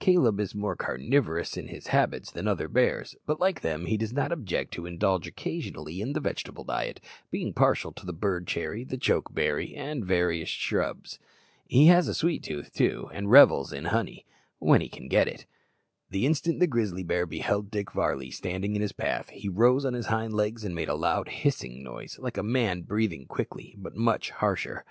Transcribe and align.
Caleb 0.00 0.38
is 0.38 0.54
more 0.54 0.76
carnivorous 0.76 1.56
in 1.56 1.68
his 1.68 1.86
habits 1.86 2.30
than 2.30 2.46
other 2.46 2.68
bears; 2.68 3.16
but, 3.24 3.40
like 3.40 3.62
them, 3.62 3.86
he 3.86 3.96
does 3.96 4.12
not 4.12 4.30
object 4.32 4.74
to 4.74 4.84
indulge 4.84 5.26
occasionally 5.26 6.02
in 6.02 6.12
vegetable 6.12 6.62
diet, 6.62 7.00
being 7.30 7.54
partial 7.54 7.90
to 7.92 8.04
the 8.04 8.12
bird 8.12 8.46
cherry, 8.46 8.84
the 8.84 8.98
choke 8.98 9.32
berry, 9.32 9.74
and 9.74 10.04
various 10.04 10.50
shrubs. 10.50 11.18
He 11.64 11.86
has 11.86 12.06
a 12.06 12.12
sweet 12.12 12.42
tooth, 12.42 12.70
too, 12.74 13.08
and 13.14 13.30
revels 13.30 13.72
in 13.72 13.86
honey 13.86 14.26
when 14.58 14.82
he 14.82 14.90
can 14.90 15.08
get 15.08 15.26
it. 15.26 15.46
The 16.10 16.26
instant 16.26 16.60
the 16.60 16.66
grizzly 16.66 17.02
bear 17.02 17.24
beheld 17.24 17.70
Dick 17.70 17.90
Varley 17.92 18.30
standing 18.30 18.76
in 18.76 18.82
his 18.82 18.92
path, 18.92 19.30
he 19.30 19.48
rose 19.48 19.86
on 19.86 19.94
his 19.94 20.08
hind 20.08 20.34
legs 20.34 20.64
and 20.66 20.74
made 20.74 20.90
a 20.90 20.94
loud 20.94 21.30
hissing 21.30 21.82
noise, 21.82 22.18
like 22.18 22.36
a 22.36 22.42
man 22.42 22.82
breathing 22.82 23.24
quick, 23.24 23.48
but 23.78 23.96
much 23.96 24.28
harsher. 24.32 24.84